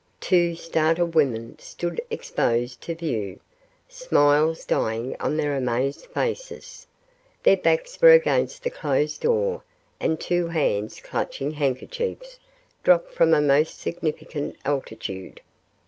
Two 0.19 0.55
startled 0.55 1.13
women 1.13 1.59
stood 1.59 2.01
exposed 2.09 2.81
to 2.81 2.95
view, 2.95 3.39
smiles 3.87 4.65
dying 4.65 5.15
on 5.19 5.37
their 5.37 5.55
amazed 5.55 6.07
faces. 6.07 6.87
Their 7.43 7.57
backs 7.57 8.01
were 8.01 8.11
against 8.13 8.63
the 8.63 8.71
closed 8.71 9.21
door 9.21 9.61
and 9.99 10.19
two 10.19 10.47
hands 10.47 10.99
clutching 11.01 11.51
handkerchiefs 11.51 12.39
dropped 12.81 13.13
from 13.13 13.31
a 13.35 13.41
most 13.41 13.79
significant 13.79 14.55
altitude. 14.65 15.39